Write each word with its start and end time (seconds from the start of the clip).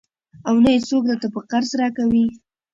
او 0.47 0.55
نه 0.63 0.69
يې 0.75 0.79
څوک 0.87 1.03
راته 1.09 1.27
په 1.35 1.39
قرض 1.49 1.71
راکوي. 1.81 2.25